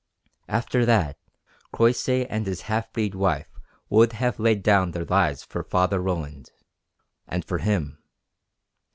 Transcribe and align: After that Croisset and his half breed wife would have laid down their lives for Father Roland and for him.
After 0.47 0.83
that 0.83 1.19
Croisset 1.71 2.25
and 2.31 2.47
his 2.47 2.61
half 2.61 2.91
breed 2.91 3.13
wife 3.13 3.59
would 3.87 4.13
have 4.13 4.39
laid 4.39 4.63
down 4.63 4.93
their 4.93 5.05
lives 5.05 5.43
for 5.43 5.61
Father 5.61 5.99
Roland 5.99 6.51
and 7.27 7.45
for 7.45 7.59
him. 7.59 7.99